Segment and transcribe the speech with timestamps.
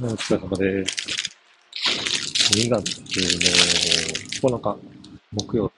[0.00, 0.96] お疲れ様です。
[2.56, 2.98] 2月
[4.42, 4.78] の9日、
[5.32, 5.70] 木曜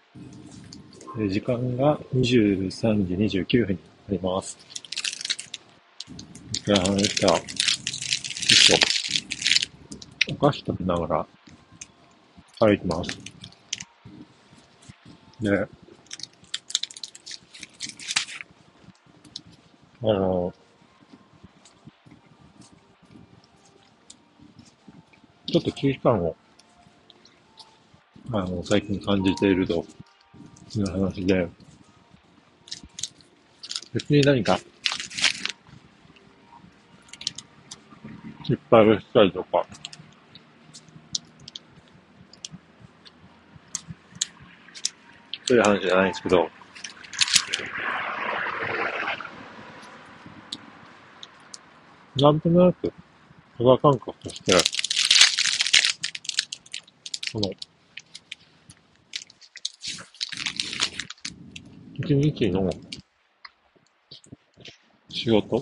[1.19, 1.29] 日。
[1.31, 4.57] 時間が23時29分になります。
[6.09, 7.27] お疲れ様でした。
[7.27, 8.79] ちょっ
[10.29, 11.27] と、お菓子食べながら
[12.61, 13.19] 歩いてます。
[15.41, 15.67] で、
[20.03, 20.55] あの、
[25.55, 26.35] ちょっと危機感を、
[28.33, 29.87] あの、最近感じていると
[30.75, 31.49] いう話で、
[33.93, 34.59] 別に何か、
[38.43, 39.65] 失敗をしたりとか、
[45.45, 46.51] そういう話じゃないんですけど、
[52.17, 52.93] なんとなく、
[53.57, 54.74] 肌感覚として、
[57.35, 57.51] その、
[61.95, 62.71] 一日の
[65.09, 65.57] 仕事？
[65.57, 65.61] を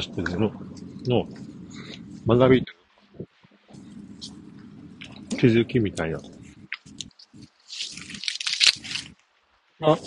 [0.00, 0.52] 通しての、
[1.06, 1.26] の
[2.28, 2.64] 学び
[5.30, 6.20] 気づきみたいな。
[9.80, 9.98] あ、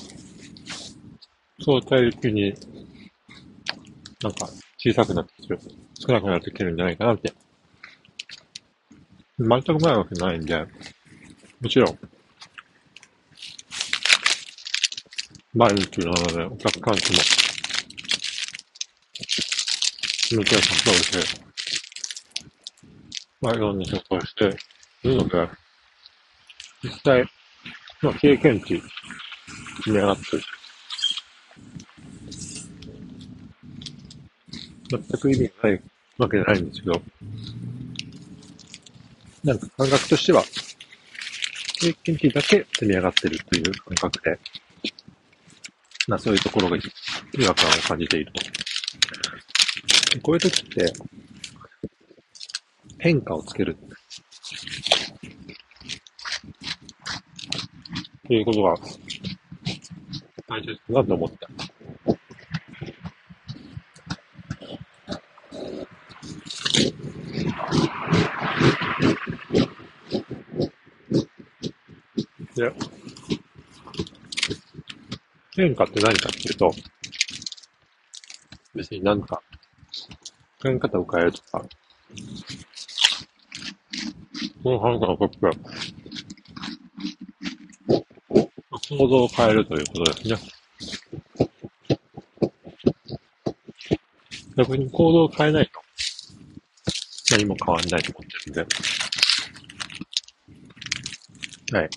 [1.66, 2.54] 相対的に
[4.22, 4.48] なんか
[4.78, 5.60] 小さくなってきてる、
[5.96, 7.34] 少なくなってきてるんじゃないかなって
[9.40, 10.68] 全くないわけないんで、
[11.60, 12.00] もちろん、
[15.56, 17.20] 毎日なので、お客さんとも、
[20.32, 21.42] 向き合い活動をして、
[23.42, 24.46] まあ、いろんな仕事をして
[25.04, 25.50] いるので、
[26.84, 27.26] 実際、
[28.02, 28.82] まあ、経験値、
[29.78, 30.38] 積み上がって。
[30.38, 30.44] る、
[34.90, 35.82] 全く意味ない
[36.18, 37.02] わけじゃないんですけど、
[39.44, 40.44] なんか感覚としては、
[41.80, 44.40] 経験値だけ積み上がってるという感覚で、
[46.08, 46.82] まあそういうところが違
[47.46, 48.42] 和感を感じていると。
[50.22, 50.94] こういう時って、
[53.00, 53.76] 変化をつける。
[58.26, 58.78] ということが
[60.48, 61.73] 大切だと思った。
[72.56, 72.72] で、
[75.56, 76.72] 変化って何かっていうと、
[78.76, 79.42] 別になんか、
[80.62, 81.66] 考え方を変えるとか、
[84.62, 85.54] その反感を僕は、
[88.90, 90.38] 行動を変えるということですね。
[94.56, 95.82] 逆に行動を変えないと、
[97.32, 98.68] 何も変わんないと思ってるん
[101.72, 101.90] で、はい。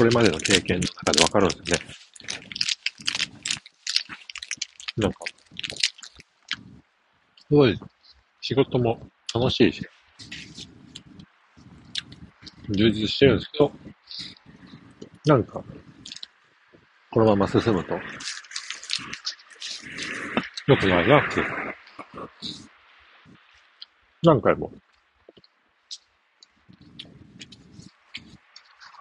[0.00, 1.94] これまでの経験の中でわかるんですよね。
[4.96, 5.18] なんか、
[7.46, 7.78] すごい、
[8.40, 8.98] 仕事も
[9.34, 9.86] 楽しいし、
[12.70, 13.72] 充実してるんですけど、
[15.26, 15.62] なんか、
[17.10, 18.00] このまま進むと、
[20.66, 21.44] 良くないなって、
[24.22, 24.72] 何回も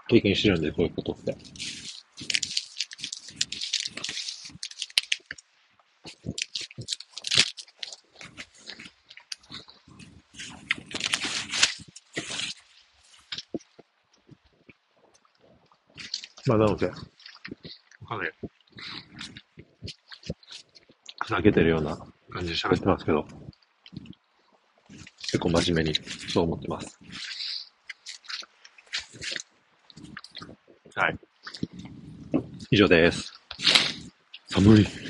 [0.10, 1.38] 経験してるんで、こういうことって。
[16.48, 18.32] まあ、なので、かなり、
[21.28, 21.96] ふげてるような
[22.32, 23.28] 感じで喋ってますけど、
[25.22, 26.99] 結構真面目にそう思ってます。
[31.00, 31.18] はい。
[32.72, 33.32] 以上です。
[34.50, 35.09] 寒い。